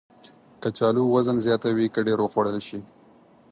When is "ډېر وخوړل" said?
2.07-2.59